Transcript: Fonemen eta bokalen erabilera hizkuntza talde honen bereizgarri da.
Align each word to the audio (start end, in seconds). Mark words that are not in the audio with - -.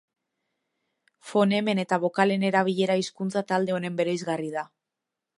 Fonemen 1.31 1.81
eta 1.83 1.99
bokalen 2.05 2.45
erabilera 2.49 2.95
hizkuntza 3.01 3.43
talde 3.51 3.75
honen 3.77 3.99
bereizgarri 4.01 4.49
da. 4.57 4.65